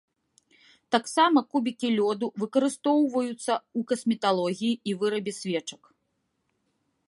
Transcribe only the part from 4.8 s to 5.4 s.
і вырабе